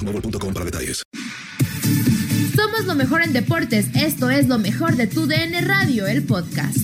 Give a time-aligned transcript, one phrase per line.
[0.00, 1.02] boostmobile.com para detalles.
[2.56, 3.86] Somos lo mejor en deportes.
[3.94, 6.76] Esto es lo mejor de tu DN Radio, el podcast.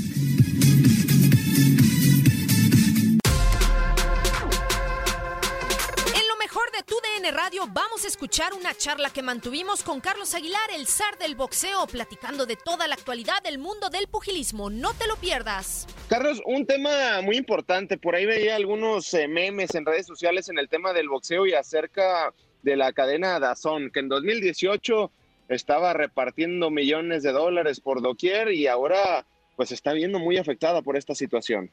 [6.15, 10.01] En lo mejor de tu DN Radio vamos a escuchar una charla que mantuvimos con
[10.01, 14.71] Carlos Aguilar, el zar del boxeo, platicando de toda la actualidad del mundo del pugilismo.
[14.71, 15.87] No te lo pierdas.
[16.09, 17.99] Carlos, un tema muy importante.
[17.99, 21.53] Por ahí veía algunos eh, memes en redes sociales en el tema del boxeo y
[21.53, 22.33] acerca
[22.67, 25.13] de la cadena Dazón, que en 2018
[25.49, 30.97] estaba repartiendo millones de dólares por doquier y ahora pues está viendo muy afectada por
[30.97, 31.71] esta situación.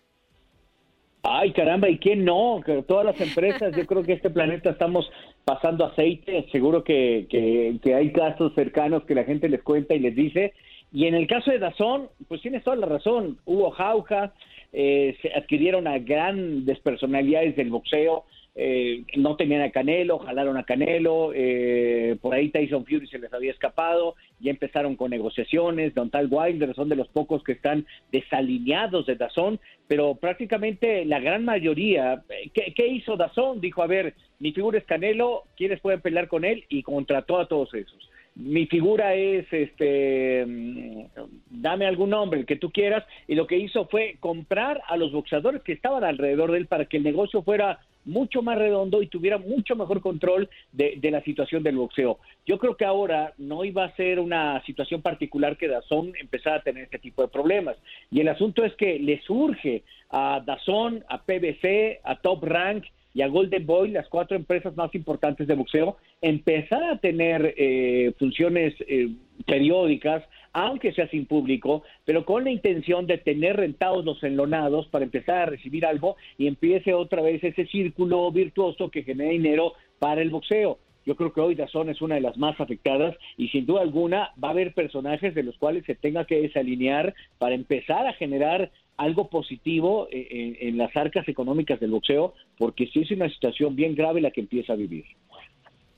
[1.23, 2.61] Ay, caramba, ¿y quién no?
[2.87, 5.09] Todas las empresas, yo creo que este planeta estamos
[5.43, 9.99] pasando aceite, seguro que, que, que hay casos cercanos que la gente les cuenta y
[9.99, 10.53] les dice.
[10.91, 14.33] Y en el caso de Dazón, pues tienes toda la razón, hubo jauja,
[14.73, 20.63] eh, se adquirieron a grandes personalidades del boxeo, eh, no tenían a Canelo, jalaron a
[20.63, 26.11] Canelo, eh, por ahí Tyson Fury se les había escapado, ya empezaron con negociaciones, Don
[26.11, 31.45] Tal Wilder son de los pocos que están desalineados de Dazón, pero prácticamente la gran
[31.45, 33.59] mayoría, eh, ¿qué, hizo Dazón?
[33.59, 36.65] Dijo, a ver, mi figura es Canelo, ¿quiénes pueden pelear con él?
[36.69, 41.05] Y contrató a todos esos mi figura es, este, mm,
[41.51, 45.11] dame algún nombre, el que tú quieras, y lo que hizo fue comprar a los
[45.11, 49.07] boxeadores que estaban alrededor de él para que el negocio fuera mucho más redondo y
[49.07, 52.19] tuviera mucho mejor control de, la situación del boxeo.
[52.45, 56.63] Yo creo que ahora no iba a ser una situación particular que Dazón empezara a
[56.63, 57.77] tener este tipo de problemas.
[58.11, 63.21] Y el asunto es que le surge a Dazón, a PBC, a Top Rank, y
[63.21, 68.73] a Golden Boy, las cuatro empresas más importantes de boxeo, empezar a tener eh, funciones
[68.87, 69.09] eh,
[69.45, 75.05] periódicas, aunque sea sin público, pero con la intención de tener rentados los enlonados para
[75.05, 80.21] empezar a recibir algo y empiece otra vez ese círculo virtuoso que genera dinero para
[80.21, 80.77] el boxeo.
[81.05, 84.31] Yo creo que hoy Dazón es una de las más afectadas y sin duda alguna
[84.41, 88.71] va a haber personajes de los cuales se tenga que desalinear para empezar a generar
[88.95, 93.95] algo positivo en, en, las arcas económicas del boxeo, porque sí es una situación bien
[93.95, 95.03] grave la que empieza a vivir.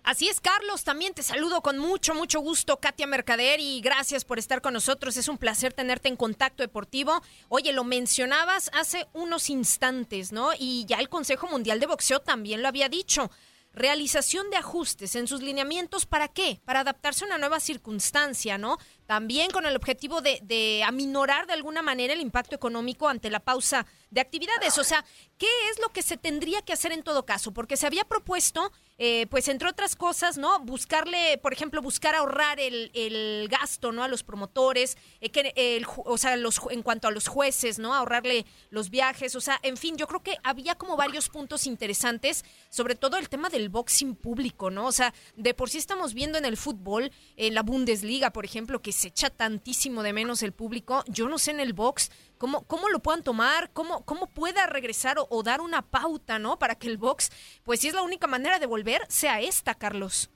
[0.06, 4.38] Así es, Carlos, también te saludo con mucho, mucho gusto, Katia Mercader, y gracias por
[4.38, 5.18] estar con nosotros.
[5.18, 7.24] Es un placer tenerte en contacto deportivo.
[7.50, 10.52] Oye, lo mencionabas hace unos instantes, ¿no?
[10.60, 13.32] Y ya el Consejo Mundial de Boxeo también lo había dicho
[13.76, 16.62] realización de ajustes en sus lineamientos, ¿para qué?
[16.64, 18.78] Para adaptarse a una nueva circunstancia, ¿no?
[19.06, 23.42] También con el objetivo de, de, aminorar de alguna manera el impacto económico ante la
[23.42, 24.78] pausa de actividades.
[24.78, 25.04] O sea,
[25.38, 27.52] ¿qué es lo que se tendría que hacer en todo caso?
[27.52, 30.60] Porque se había propuesto, eh, pues entre otras cosas, ¿no?
[30.60, 34.04] Buscarle, por ejemplo, buscar ahorrar el, el gasto, ¿no?
[34.04, 37.94] A los promotores, eh, que el, o sea, los, en cuanto a los jueces, ¿no?
[37.94, 42.46] Ahorrarle los viajes, o sea, en fin, yo creo que había como varios puntos interesantes,
[42.70, 44.88] sobre todo el tema del boxing público, ¿no?
[44.88, 48.82] O sea, de por sí estamos viendo en el fútbol, en la Bundesliga, por ejemplo,
[48.82, 51.04] que se echa tantísimo de menos el público.
[51.08, 55.18] Yo no sé en el box cómo, cómo lo puedan tomar, cómo, cómo pueda regresar
[55.18, 56.58] o, dar una pauta, ¿no?
[56.58, 57.32] Para que el box,
[57.64, 60.32] pues si es la única manera de volver, sea esta, Carlos.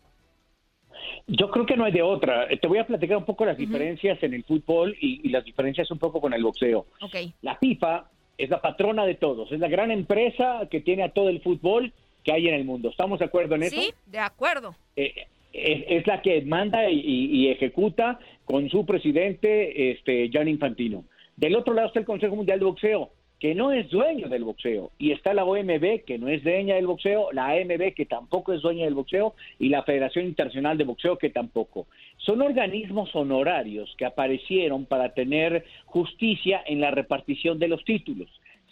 [1.27, 2.47] Yo creo que no hay de otra.
[2.47, 5.89] Te voy a platicar un poco las diferencias en el fútbol y, y, las diferencias
[5.91, 6.87] un poco con el boxeo.
[7.01, 7.33] Okay.
[7.41, 11.29] La FIFA es la patrona de todos, es la gran empresa que tiene a todo
[11.29, 11.93] el fútbol
[12.23, 12.89] que hay en el mundo.
[12.89, 13.75] ¿Estamos de acuerdo en eso?
[13.75, 14.75] Sí, de acuerdo.
[14.95, 15.13] Eh,
[15.53, 21.05] es, es, la que manda y, y, ejecuta con su presidente, este, Gianni Infantino.
[21.39, 24.91] Del otro lado está el Consejo Mundial de Boxeo, que no es dueño del boxeo,
[24.97, 28.61] y está la OMB, que no es dueña del boxeo, la AMB, que tampoco es
[28.61, 31.87] dueña del boxeo, y la Federación Internacional de Boxeo, que tampoco.
[32.17, 38.27] Son organismos honorarios que aparecieron para tener justicia en la repartición de los títulos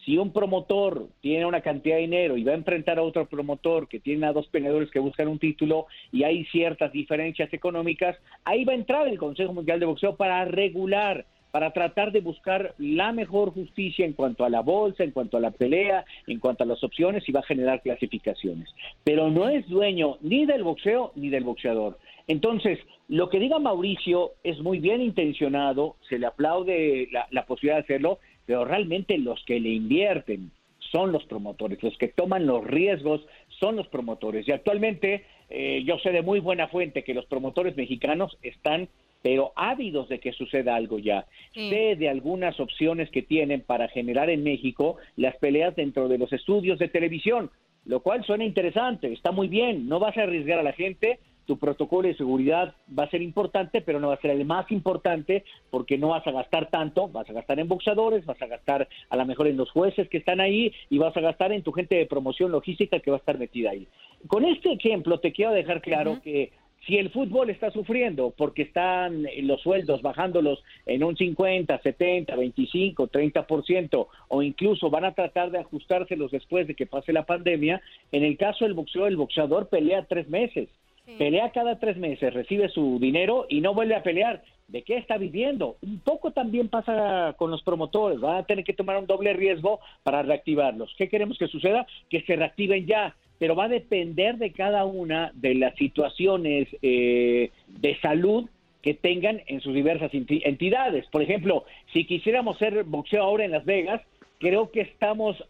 [0.08, 3.90] si un promotor tiene una cantidad de dinero y va a enfrentar a otro promotor
[3.90, 8.16] que tiene a dos peleadores que buscan un título y hay ciertas diferencias económicas,
[8.46, 11.26] ahí va a entrar el Consejo Mundial de Boxeo para regular,
[11.58, 15.40] para tratar de buscar la mejor justicia en cuanto a la bolsa, en cuanto a
[15.40, 18.70] la pelea, en cuanto a las opciones y va a generar clasificaciones.
[19.04, 21.98] Pero no es dueño ni del boxeo ni del boxeador.
[22.28, 22.78] Entonces,
[23.08, 28.20] lo que diga Mauricio es muy bien intencionado, se le aplaude la, posibilidad de hacerlo,
[28.46, 30.52] pero realmente los que le invierten
[30.92, 33.26] son los promotores, los que toman los riesgos
[33.60, 34.48] son los promotores.
[34.48, 38.90] Y actualmente eh, yo sé de muy buena fuente que los promotores mexicanos están
[39.22, 41.26] pero ávidos de que suceda algo ya.
[41.54, 41.70] Sí.
[41.70, 46.32] Sé de algunas opciones que tienen para generar en México las peleas dentro de los
[46.34, 47.50] estudios de televisión,
[47.86, 51.58] lo cual suena interesante, está muy bien, no vas a arriesgar a la gente, tu
[51.58, 55.46] protocolo de seguridad va a ser importante, pero no va a ser el más importante
[55.72, 59.18] porque no vas a gastar tanto, vas a gastar en boxeadores, vas a gastar a
[59.18, 61.96] lo mejor en los jueces que están ahí y vas a gastar en tu gente
[61.96, 63.88] de promoción logística que va a estar metida ahí.
[64.28, 66.22] Con este ejemplo te quiero dejar claro uh -huh.
[66.22, 66.52] que
[66.88, 73.10] si el fútbol está sufriendo porque están los sueldos bajándolos en un 50, 70, 25,
[73.10, 77.82] 30% o incluso van a tratar de ajustárselos después de que pase la pandemia,
[78.14, 80.70] en el caso del boxeo, el boxeador pelea tres meses
[81.18, 84.44] pelea cada tres meses, recibe su dinero y no vuelve a pelear.
[84.68, 85.78] ¿De qué está viviendo?
[85.82, 89.80] Un poco también pasa con los promotores, van a tener que tomar un doble riesgo
[90.04, 90.94] para reactivarlos.
[90.98, 91.88] ¿Qué queremos que suceda?
[92.10, 97.52] Que se reactiven ya, pero va a depender de cada una de las situaciones eh,
[97.68, 98.50] de salud
[98.82, 101.06] que tengan en sus diversas entidades.
[101.08, 104.02] Por ejemplo, si quisiéramos hacer boxeo ahora en Las Vegas,
[104.40, 105.44] creo que estamos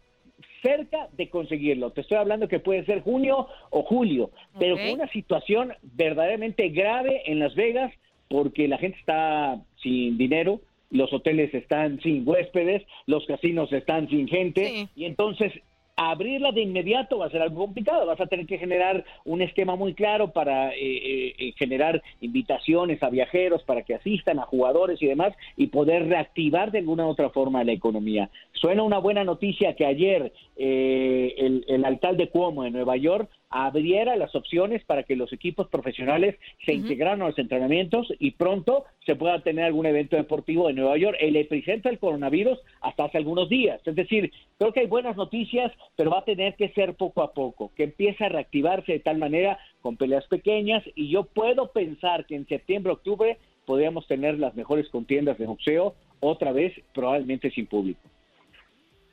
[0.62, 1.90] cerca de conseguirlo.
[1.90, 4.90] Te estoy hablando que puede ser junio o julio, pero okay.
[4.90, 7.92] con una situación verdaderamente grave en Las Vegas
[8.28, 14.28] porque la gente está sin dinero, los hoteles están sin huéspedes, los casinos están sin
[14.28, 14.88] gente sí.
[14.96, 15.52] y entonces
[15.98, 18.06] abrirla de inmediato va a ser algo complicado.
[18.06, 23.10] Vas a tener que generar un esquema muy claro para eh, eh, generar invitaciones a
[23.10, 27.30] viajeros para que asistan, a jugadores y demás, y poder reactivar de alguna u otra
[27.30, 28.30] forma la economía.
[28.52, 34.16] Suena una buena noticia que ayer eh, el, el alcalde Cuomo de Nueva York abriera
[34.16, 36.78] las opciones para que los equipos profesionales se uh -huh.
[36.80, 41.16] integraran a los entrenamientos y pronto se pueda tener algún evento deportivo en Nueva York.
[41.20, 43.80] El epicentro del coronavirus hasta hace algunos días.
[43.86, 47.32] Es decir, creo que hay buenas noticias, pero va a tener que ser poco a
[47.32, 52.26] poco, que empiece a reactivarse de tal manera con peleas pequeñas y yo puedo pensar
[52.26, 57.66] que en septiembre, octubre podríamos tener las mejores contiendas de boxeo otra vez, probablemente sin
[57.66, 58.00] público.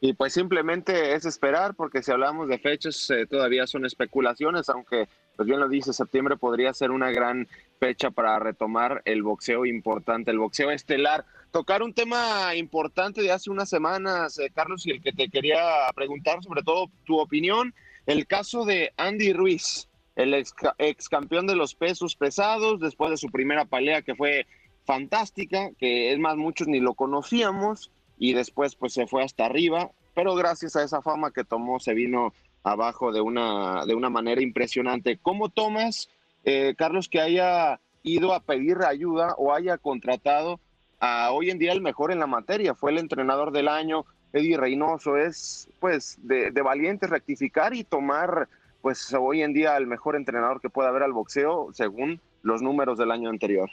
[0.02, 5.08] Y pues simplemente es esperar, porque si hablamos de fechas, eh, todavía son especulaciones, aunque,
[5.36, 7.48] pues bien lo dice, septiembre podría ser una gran
[7.80, 11.26] fecha para retomar el boxeo importante, el boxeo estelar.
[11.52, 15.62] Tocar un tema importante de hace unas semanas, eh, Carlos, y el que te quería
[15.96, 17.74] preguntar, sobre todo tu opinión,
[18.06, 19.88] el caso de Andy Ruiz,
[20.18, 24.46] el ex, ex campeón de los pesos pesados, después de su primera pelea que fue
[24.86, 29.92] fantástica, que es más, muchos ni lo conocíamos y después pues se fue hasta arriba,
[30.14, 34.42] pero gracias a esa fama que tomó se vino abajo de una, de una manera
[34.42, 35.20] impresionante.
[35.22, 36.10] ¿Cómo tomas,
[36.44, 40.60] eh, Carlos, que haya ido a pedir ayuda o haya contratado
[41.00, 42.74] a hoy en día el mejor en la materia?
[42.74, 48.50] Fue el entrenador del año, Eddie Reynoso, es pues de, de valiente rectificar y tomar
[48.82, 52.98] pues hoy en día el mejor entrenador que pueda haber al boxeo según los números
[52.98, 53.70] del año anterior.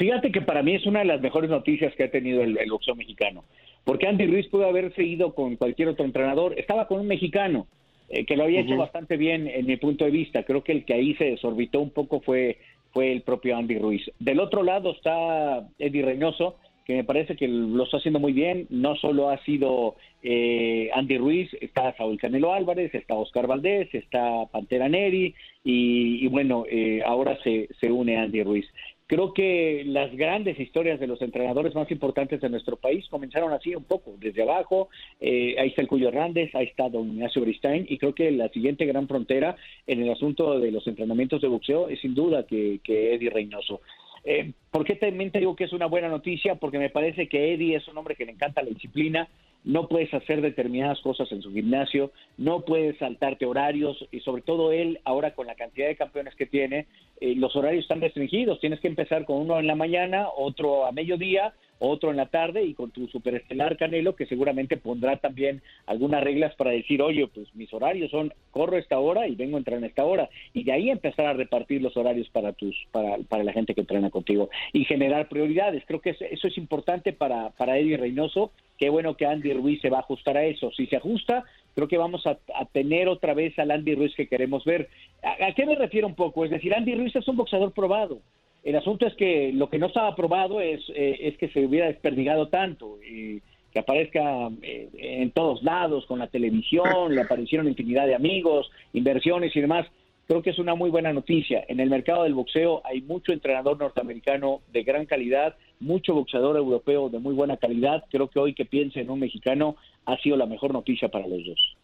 [0.00, 2.70] Fíjate que para mí es una de las mejores noticias que ha tenido el, el
[2.70, 3.44] boxeo mexicano,
[3.84, 7.66] porque Andy Ruiz pudo haberse ido con cualquier otro entrenador, estaba con un mexicano
[8.08, 8.66] eh, que lo había uh -huh.
[8.66, 11.80] hecho bastante bien en mi punto de vista, creo que el que ahí se desorbitó
[11.80, 12.56] un poco fue,
[12.94, 14.10] fue el propio Andy Ruiz.
[14.18, 18.66] Del otro lado está Eddie Reynoso, que me parece que lo está haciendo muy bien,
[18.70, 24.46] no solo ha sido eh, Andy Ruiz, está Saúl Canelo Álvarez, está Oscar Valdés, está
[24.50, 28.66] Pantera Neri y, y bueno, eh, ahora se, se une Andy Ruiz
[29.10, 33.74] Creo que las grandes historias de los entrenadores más importantes de nuestro país comenzaron así
[33.74, 34.88] un poco, desde abajo.
[35.20, 38.48] Eh, ahí está el Cuyo Hernández, ahí está don Ignacio Bristain, y creo que la
[38.50, 39.56] siguiente gran frontera
[39.88, 43.80] en el asunto de los entrenamientos de boxeo es sin duda que, Eddie Reynoso.
[44.22, 46.54] Eh, ¿Por qué también te digo que es una buena noticia?
[46.54, 49.28] Porque me parece que Eddie es un hombre que le encanta la disciplina,
[49.64, 54.72] no puedes hacer determinadas cosas en su gimnasio, no puedes saltarte horarios y sobre todo
[54.72, 56.86] él, ahora con la cantidad de campeones que tiene,
[57.20, 60.92] eh, los horarios están restringidos, tienes que empezar con uno en la mañana, otro a
[60.92, 66.22] mediodía, otro en la tarde y con tu superestelar Canelo que seguramente pondrá también algunas
[66.22, 69.78] reglas para decir, oye, pues mis horarios son, corro esta hora y vengo a entrar
[69.78, 73.44] en esta hora y de ahí empezar a repartir los horarios para tus, para, para
[73.44, 75.82] la gente que entrena contigo y generar prioridades.
[75.86, 78.52] Creo que eso es importante para, para Eddie Reynoso.
[78.80, 80.72] Qué bueno que Andy Ruiz se va a ajustar a eso.
[80.72, 81.44] Si se ajusta,
[81.74, 82.38] creo que vamos a,
[82.72, 84.88] tener otra vez al Andy Ruiz que queremos ver.
[85.22, 86.46] ¿A, ¿A, qué me refiero un poco?
[86.46, 88.20] Es decir, Andy Ruiz es un boxeador probado.
[88.64, 91.88] El asunto es que lo que no estaba probado es, eh, es que se hubiera
[91.88, 98.06] desperdigado tanto y que aparezca eh, en todos lados con la televisión, le aparecieron infinidad
[98.06, 99.86] de amigos, inversiones y demás.
[100.26, 101.64] Creo que es una muy buena noticia.
[101.68, 107.08] En el mercado del boxeo hay mucho entrenador norteamericano de gran calidad, mucho boxeador europeo
[107.08, 108.04] de muy buena calidad.
[108.10, 111.44] Creo que hoy que piense en un mexicano ha sido la mejor noticia para los
[111.44, 111.76] dos.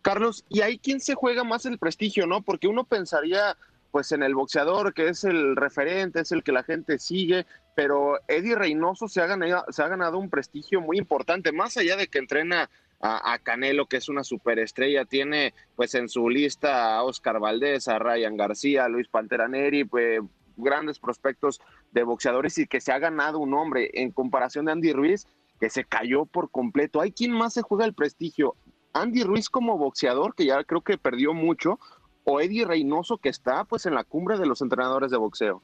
[0.00, 2.42] Carlos, ¿y ahí quién se juega más el prestigio, no?
[2.42, 3.56] Porque uno pensaría,
[3.92, 8.18] pues en el boxeador, que es el referente, es el que la gente sigue, pero
[8.26, 12.08] Eddie Reynoso se ha ganado, se ha ganado un prestigio muy importante, más allá de
[12.08, 12.68] que entrena
[13.02, 17.98] a, Canelo, que es una superestrella, tiene pues en su lista a Oscar Valdés, a
[17.98, 20.20] Ryan García, a Luis Pantera Neri, pues,
[20.56, 21.60] grandes prospectos
[21.92, 25.26] de boxeadores y que se ha ganado un nombre en comparación de Andy Ruiz,
[25.60, 27.00] que se cayó por completo.
[27.00, 28.54] ¿Hay quien más se juega el prestigio?
[28.92, 31.78] Andy Ruiz como boxeador, que ya creo que perdió mucho,
[32.24, 35.62] o Eddie Reynoso que está pues en la cumbre de los entrenadores de boxeo?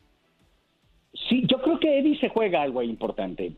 [1.28, 3.52] Sí, yo creo que Eddie se juega algo importante.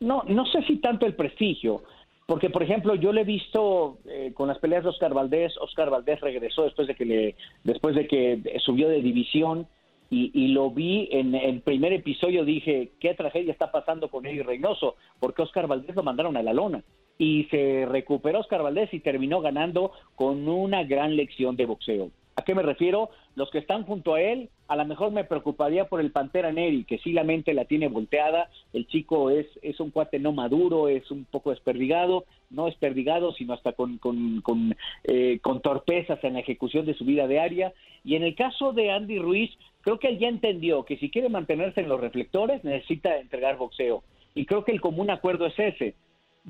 [0.00, 1.82] No, no sé si tanto el prestigio,
[2.26, 5.56] porque por ejemplo yo le he visto eh, con las peleas de Oscar Valdés.
[5.58, 9.66] Oscar Valdés regresó después de que le, después de que subió de división
[10.10, 12.44] y, y lo vi en el primer episodio.
[12.44, 16.52] Dije qué tragedia está pasando con Eddie Reynoso, porque Oscar Valdés lo mandaron a la
[16.52, 16.82] lona
[17.18, 22.10] y se recuperó Oscar Valdés y terminó ganando con una gran lección de boxeo.
[22.38, 23.10] ¿A qué me refiero?
[23.34, 26.84] Los que están junto a él, a lo mejor me preocuparía por el Pantera Neri,
[26.84, 30.86] que sí la mente la tiene volteada, el chico es, es un cuate no maduro,
[30.86, 36.38] es un poco desperdigado, no desperdigado, sino hasta con, con, eh, con torpezas en la
[36.38, 37.72] ejecución de su vida diaria.
[38.04, 41.30] Y en el caso de Andy Ruiz, creo que él ya entendió que si quiere
[41.30, 44.04] mantenerse en los reflectores, necesita entregar boxeo.
[44.36, 45.96] Y creo que el común acuerdo es ese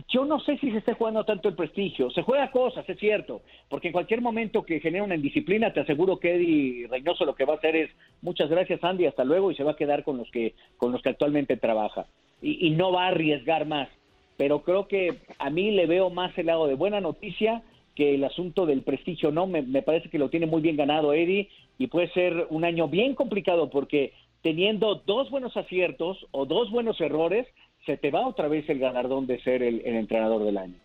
[0.06, 2.10] yo no sé si se esté jugando tanto el prestigio.
[2.10, 6.18] Se juega cosas, es cierto, porque en cualquier momento que genere una indisciplina, te aseguro
[6.18, 7.90] que Eddie Reynoso lo que va a hacer es
[8.22, 11.02] muchas gracias Andy, hasta luego y se va a quedar con los que con los
[11.02, 12.06] que actualmente trabaja
[12.40, 13.88] y, y no va a arriesgar más.
[14.36, 17.62] Pero creo que a mí le veo más el lado de buena noticia
[17.96, 19.48] que el asunto del prestigio no.
[19.48, 22.86] Me, me parece que lo tiene muy bien ganado Eddie y puede ser un año
[22.86, 24.12] bien complicado porque
[24.42, 27.46] teniendo dos buenos aciertos o dos buenos errores,
[27.88, 30.78] se te va otra vez el galardón de ser el, el, entrenador del año.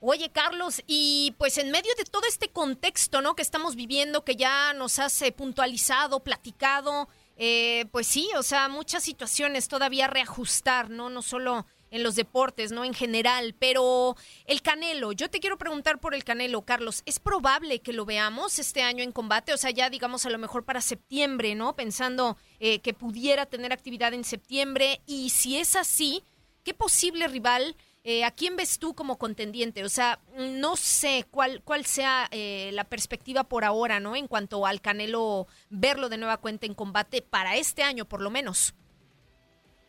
[0.00, 3.36] Oye, Carlos, y pues en medio de todo este contexto, ¿no?
[3.36, 9.04] Que estamos viviendo, que ya nos has puntualizado, platicado, eh, pues sí, o sea, muchas
[9.04, 11.08] situaciones todavía reajustar, ¿no?
[11.08, 12.84] No solo en los deportes, ¿no?
[12.84, 17.80] En general, pero el Canelo, yo te quiero preguntar por el Canelo, Carlos, ¿es probable
[17.80, 19.52] que lo veamos este año en combate?
[19.52, 21.76] O sea, ya digamos a lo mejor para septiembre, ¿no?
[21.76, 26.24] Pensando eh, que pudiera tener actividad en septiembre y si es así,
[26.64, 27.76] ¿qué posible rival?
[28.04, 29.84] Eh, ¿A quién ves tú como contendiente?
[29.84, 34.16] O sea, no sé cuál, cuál sea eh, la perspectiva por ahora, ¿no?
[34.16, 38.30] En cuanto al Canelo, verlo de nueva cuenta en combate para este año, por lo
[38.30, 38.74] menos.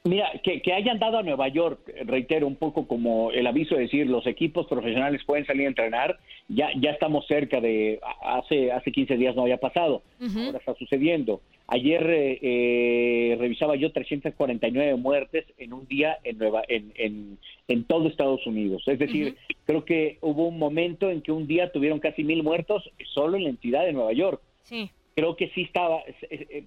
[0.05, 3.83] Mira, que, que, hayan dado a Nueva York, reitero, un poco como el aviso de
[3.83, 6.19] decir, los equipos profesionales pueden salir a entrenar,
[6.49, 10.45] ya, ya estamos cerca de, hace, hace 15 días no había pasado, uh -huh.
[10.47, 11.39] ahora está sucediendo.
[11.67, 17.37] Ayer eh, eh, revisaba yo 349 muertes en un día en, Nueva, en, en,
[17.69, 18.83] en todo Estados Unidos.
[18.87, 19.55] Es decir, uh -huh.
[19.65, 23.45] creo que hubo un momento en que un día tuvieron casi mil muertos solo en
[23.45, 24.41] la entidad de Nueva York.
[24.63, 26.03] Sí creo que sí estaba.
[26.29, 26.63] Eh,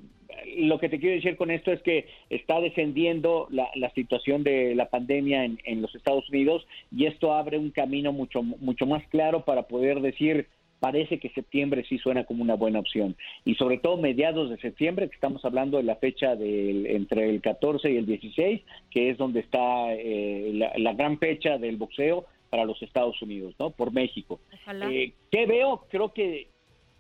[0.57, 4.75] lo que te quiero decir con esto es que está descendiendo la, la situación de
[4.75, 9.07] la pandemia en, en, los Estados Unidos y esto abre un camino mucho, mucho más
[9.09, 10.49] claro para poder decir.
[10.79, 13.17] Parece que septiembre sí suena como una buena opción.
[13.47, 17.41] Y sobre todo mediados de septiembre, que estamos hablando de la fecha del, entre el
[17.41, 18.61] 14 y el 16,
[18.91, 23.55] que es donde está eh, la, la gran fecha del boxeo para los Estados Unidos,
[23.59, 23.71] ¿no?
[23.71, 24.41] Por México.
[24.91, 25.87] Eh, ¿Qué veo?
[25.91, 26.49] Creo que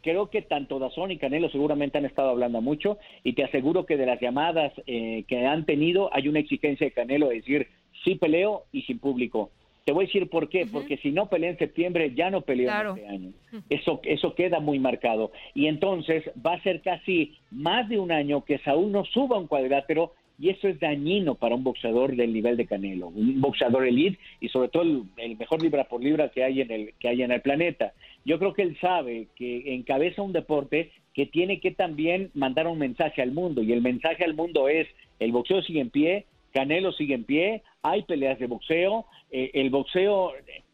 [0.07, 3.97] creo que tanto Dazón y Canelo seguramente han estado hablando mucho y te aseguro que
[3.97, 7.67] de las llamadas eh, que han tenido hay una exigencia de Canelo de decir
[8.05, 9.51] sí peleo y sin público.
[9.85, 12.95] Te voy a decir por qué, porque si no pelea en septiembre ya no peleo
[12.95, 13.33] este año.
[13.69, 18.45] Eso eso queda muy marcado y entonces va a ser casi más de un año
[18.45, 22.57] que Saúl no suba un cuadrilátero y eso es dañino para un boxeador del nivel
[22.57, 26.61] de Canelo, un boxeador elite y sobre todo el, mejor libra por libra que hay
[26.61, 27.93] en el que hay en el planeta.
[28.27, 32.77] Yo creo que él sabe que encabeza un deporte que tiene que también mandar un
[32.77, 34.89] mensaje al mundo y el mensaje al mundo es
[35.21, 39.71] el boxeo sigue en pie, Canelo sigue en pie, hay peleas de boxeo, eh, el
[39.71, 40.65] boxeo eh,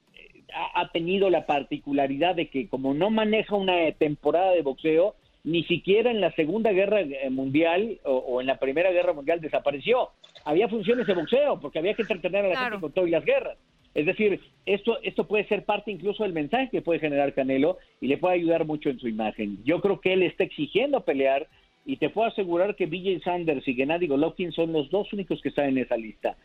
[0.75, 6.11] ha tenido la particularidad de que como no maneja una temporada de boxeo, ni siquiera
[6.11, 10.09] en la Segunda Guerra eh, Mundial o, en la Primera Guerra Mundial desapareció.
[10.47, 13.59] Había funciones de boxeo porque había que entretener a la gente con todas las guerras.
[13.95, 18.07] Es decir, esto, esto puede ser parte incluso del mensaje que puede generar Canelo y
[18.07, 19.59] le puede ayudar mucho en su imagen.
[19.65, 21.47] Yo creo que él está exigiendo pelear
[21.85, 25.51] y te puedo asegurar que BJ Sanders y Gennady Golovkin son los dos únicos que
[25.51, 26.37] están en esa lista.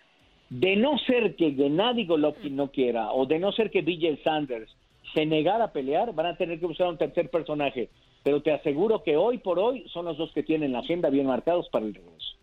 [0.50, 4.75] De no ser que Gennady Golovkin no quiera o de no ser que BJ Sanders
[5.13, 7.89] se negara a pelear, van a tener que buscar un tercer personaje
[8.27, 11.27] pero te aseguro que hoy por hoy son los dos que tienen la agenda bien
[11.27, 12.36] marcados para el regreso.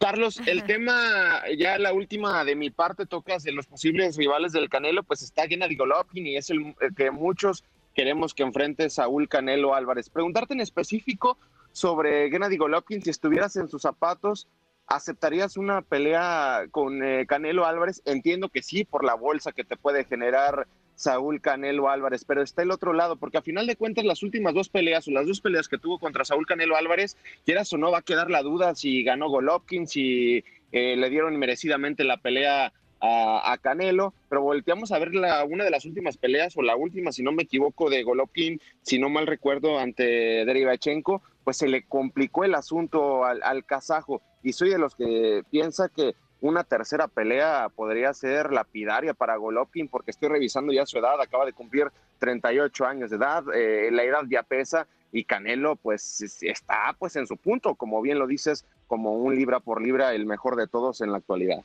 [0.00, 4.70] Carlos, el tema, ya la última de mi parte, tocas de los posibles rivales del
[4.70, 7.64] Canelo, pues está Gennady Golovkin y es el, que muchos
[7.94, 10.08] queremos que enfrente Saúl Canelo Álvarez.
[10.08, 11.36] Preguntarte en específico
[11.72, 14.48] sobre Gennady Golovkin, si estuvieras en sus zapatos,
[14.86, 18.00] ¿aceptarías una pelea con eh, Canelo Álvarez?
[18.06, 20.66] Entiendo que sí, por la bolsa que te puede generar
[21.00, 24.52] Saúl Canelo Álvarez, pero está el otro lado, porque a final de cuentas las últimas
[24.52, 27.16] dos peleas o las dos peleas que tuvo contra Saúl Canelo Álvarez,
[27.46, 31.38] quieras o no, va a quedar la duda si ganó Golovkin, si eh, le dieron
[31.38, 36.54] merecidamente la pelea a, Canelo, pero volteamos a ver la, una de las últimas peleas,
[36.58, 41.22] o la última, si no me equivoco, de Golovkin, si no mal recuerdo, ante Derivachenko,
[41.44, 45.88] pues se le complicó el asunto al, al kazajo, y soy de los que piensa
[45.88, 51.20] que una tercera pelea podría ser lapidaria para Golovkin porque estoy revisando ya su edad,
[51.20, 56.22] acaba de cumplir 38 años de edad, eh, la edad ya pesa y Canelo pues
[56.42, 60.26] está pues en su punto, como bien lo dices, como un libra por libra el
[60.26, 61.64] mejor de todos en la actualidad.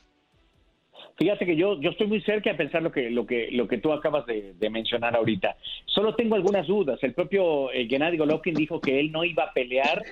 [1.18, 3.78] Fíjate que yo, yo estoy muy cerca de pensar lo que, lo que, lo que
[3.78, 5.56] tú acabas de, mencionar ahorita.
[5.86, 7.02] Solo tengo algunas dudas.
[7.02, 10.02] El propio eh, Gennady Golovkin dijo que él no iba a pelear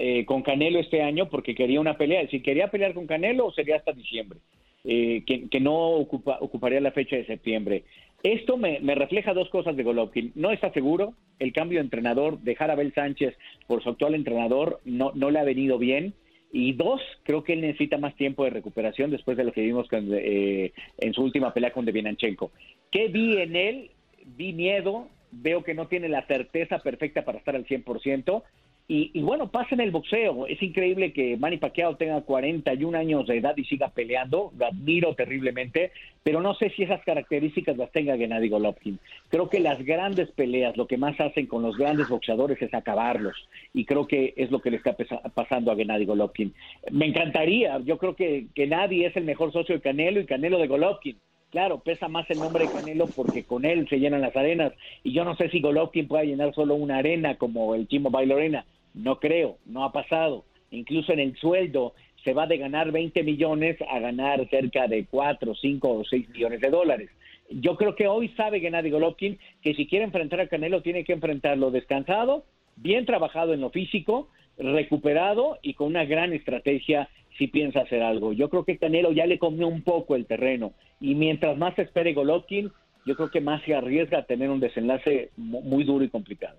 [0.00, 2.28] eh, con Canelo este año porque quería una pelea.
[2.28, 4.38] Si quería pelear con Canelo, sería hasta diciembre,
[4.84, 7.82] eh, que, no ocupa, ocuparía la fecha de septiembre.
[8.22, 10.30] Esto me, refleja dos cosas de Golovkin.
[10.36, 14.80] No está seguro, el cambio de entrenador, dejar a Abel Sánchez por su actual entrenador,
[14.84, 16.14] no, le ha venido bien.
[16.52, 19.86] Y dos, creo que él necesita más tiempo de recuperación después de lo que vimos
[19.92, 22.52] eh, en su última pelea con Devianchenko.
[22.90, 23.90] ¿Qué vi en él?
[24.24, 28.42] Vi miedo, veo que no tiene la certeza perfecta para estar al 100%.
[28.90, 30.46] Y, bueno, pasa en el boxeo.
[30.46, 34.50] Es increíble que Manny Pacquiao tenga 41 años de edad y siga peleando.
[34.56, 38.98] Lo admiro terriblemente, pero no sé si esas características las tenga Gennady Golovkin.
[39.28, 43.36] Creo que las grandes peleas, lo que más hacen con los grandes boxeadores es acabarlos.
[43.74, 44.96] Y creo que es lo que le está
[45.34, 46.54] pasando a Gennady Golovkin.
[46.90, 47.78] Me encantaría.
[47.80, 51.18] Yo creo que, que nadie es el mejor socio de Canelo y Canelo de Golovkin.
[51.50, 54.72] Claro, pesa más el nombre de Canelo porque con él se llenan las arenas.
[55.04, 58.36] Y yo no sé si Golovkin pueda llenar solo una arena como el Chimo Bailo
[58.36, 60.44] Arena no creo, no ha pasado.
[60.70, 65.54] Incluso en el sueldo se va de ganar 20 millones a ganar cerca de 4,
[65.54, 67.10] 5 o 6 millones de dólares.
[67.50, 71.14] Yo creo que hoy sabe Gennady Golovkin que si quiere enfrentar a Canelo tiene que
[71.14, 72.44] enfrentarlo descansado,
[72.76, 78.32] bien trabajado en lo físico, recuperado y con una gran estrategia si piensa hacer algo.
[78.32, 82.12] Yo creo que Canelo ya le comió un poco el terreno y mientras más espere
[82.12, 82.70] Golovkin,
[83.06, 86.58] yo creo que más se arriesga a tener un desenlace muy duro y complicado.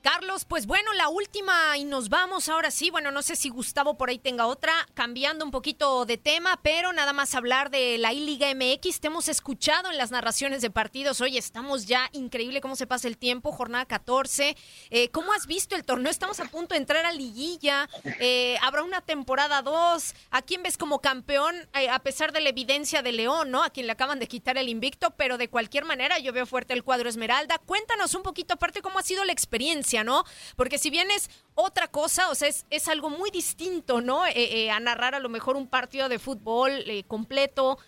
[0.00, 2.90] Carlos, pues bueno, la última y nos vamos ahora sí.
[2.90, 6.94] Bueno, no sé si Gustavo por ahí tenga otra, cambiando un poquito de tema, pero
[6.94, 9.00] nada más hablar de la I-Liga MX.
[9.00, 11.20] Te hemos escuchado en las narraciones de partidos.
[11.20, 14.56] Oye, estamos ya increíble cómo se pasa el tiempo, jornada 14.
[14.88, 16.10] Eh, ¿Cómo has visto el torneo?
[16.10, 17.88] Estamos a punto de entrar a liguilla.
[18.20, 20.14] Eh, habrá una temporada 2.
[20.30, 21.54] ¿A quién ves como campeón?
[21.74, 23.62] Eh, a pesar de la evidencia de León, ¿no?
[23.62, 26.72] A quien le acaban de quitar el invicto, pero de cualquier manera yo veo fuerte
[26.72, 27.58] el cuadro Esmeralda.
[27.58, 30.24] Cuéntanos un poquito aparte cómo ha sido la experiencia ¿no?
[30.56, 34.26] Porque si bien es otra cosa, o sea, es, algo muy distinto, ¿no?
[34.26, 37.78] Eh, eh, a narrar a lo mejor un partido de fútbol eh, completo.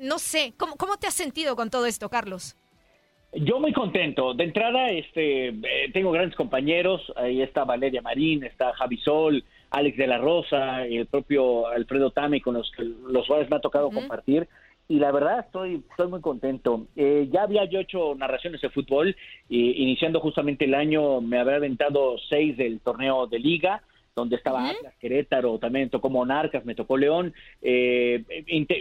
[0.00, 2.56] no sé, ¿cómo, ¿cómo te has sentido con todo esto, Carlos?
[3.32, 4.32] Yo muy contento.
[4.32, 5.54] De entrada, este,
[5.92, 7.12] tengo grandes compañeros.
[7.14, 12.40] Ahí está Valeria Marín, está Javi Sol, Alex de la Rosa, el propio Alfredo Tame,
[12.40, 12.72] con los,
[13.06, 14.48] los cuales me ha tocado compartir
[14.88, 16.86] y la verdad estoy, estoy muy contento.
[16.96, 19.14] Eh, ya había yo hecho narraciones de fútbol,
[19.48, 23.82] y iniciando justamente el año me había aventado seis del torneo de liga,
[24.14, 27.32] donde estaba Atlas, Querétaro, también me tocó Monarcas, me tocó León.
[27.62, 28.24] Eh,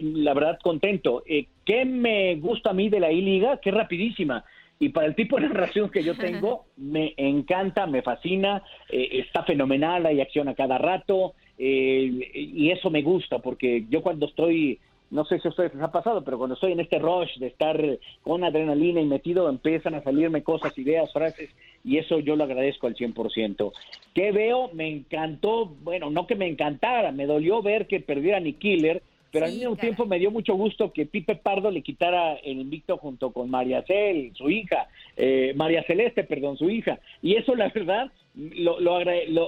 [0.01, 1.23] la verdad, contento.
[1.27, 3.57] Eh, ¿Qué me gusta a mí de la I-Liga?
[3.57, 4.43] Que es rapidísima.
[4.79, 9.43] Y para el tipo de narración que yo tengo, me encanta, me fascina, eh, está
[9.43, 15.25] fenomenal, hay acción a cada rato, y eso me gusta, porque yo cuando estoy no
[15.25, 17.81] sé si a ustedes les ha pasado, pero cuando estoy en este rush de estar
[18.23, 21.49] con adrenalina y metido, empiezan a salirme cosas, ideas, frases,
[21.83, 23.71] y eso yo lo agradezco al 100%.
[24.13, 24.69] ¿Qué veo?
[24.73, 29.45] Me encantó, bueno, no que me encantara, me dolió ver que perdiera Nick Killer, pero
[29.45, 33.31] al mismo tiempo me dio mucho gusto que Pipe Pardo le quitara el invicto junto
[33.31, 36.99] con María Cel, su hija, eh, María Celeste, perdón, su hija.
[37.21, 38.99] Y eso, la verdad, lo, lo,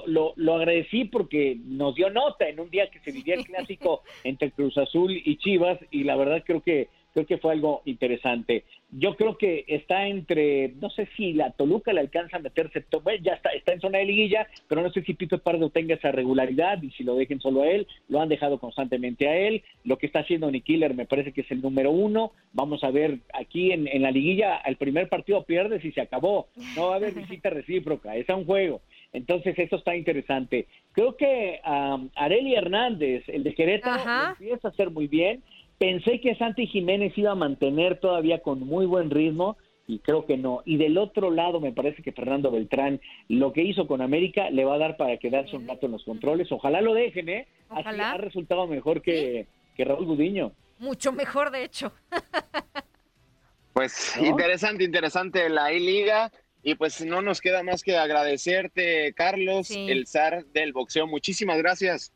[0.06, 4.02] lo, lo, agradecí porque nos dio nota en un día que se vivía el clásico
[4.24, 8.64] entre Cruz Azul y Chivas y la verdad creo que creo que fue algo interesante.
[8.90, 12.84] Yo creo que está entre, no sé si la Toluca le alcanza a meterse,
[13.22, 16.10] ya está, está en zona de liguilla, pero no sé si Pito Pardo tenga esa
[16.10, 19.62] regularidad y si lo dejen solo a él, lo han dejado constantemente a él.
[19.84, 22.32] Lo que está haciendo Nick Killer me parece que es el número uno.
[22.52, 26.48] Vamos a ver aquí en, en la liguilla, el primer partido pierde si se acabó.
[26.76, 28.80] No va a haber visita recíproca, es un juego.
[29.12, 30.66] Entonces, eso está interesante.
[30.92, 35.42] Creo que um, Areli Hernández, el de Querétaro, empieza a hacer muy bien.
[35.80, 40.36] Pensé que Santi Jiménez iba a mantener todavía con muy buen ritmo y creo que
[40.36, 40.60] no.
[40.66, 44.66] Y del otro lado me parece que Fernando Beltrán lo que hizo con América le
[44.66, 46.52] va a dar para quedarse un rato en los controles.
[46.52, 47.48] Ojalá lo dejen, ¿eh?
[47.70, 50.52] Así ha resultado mejor que, que Raúl Gudiño.
[50.80, 51.94] Mucho mejor, de hecho.
[53.72, 56.30] pues interesante, interesante la I-Liga.
[56.62, 61.06] Y pues no nos queda más que agradecerte, Carlos, el zar del boxeo.
[61.06, 62.12] Muchísimas gracias.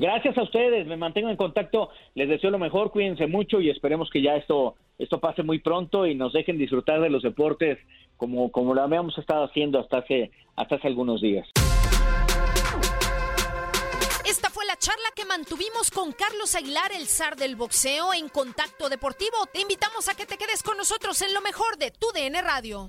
[0.00, 4.08] Gracias a ustedes, me mantengo en contacto, les deseo lo mejor, cuídense mucho y esperemos
[4.08, 7.78] que ya esto, esto pase muy pronto y nos dejen disfrutar de los deportes
[8.16, 11.46] como, como lo habíamos estado haciendo hasta hace, hasta hace algunos días.
[14.26, 18.88] Esta fue la charla que mantuvimos con Carlos Aguilar, el zar del boxeo, en Contacto
[18.88, 19.36] Deportivo.
[19.52, 22.88] Te invitamos a que te quedes con nosotros en lo mejor de tu DN Radio.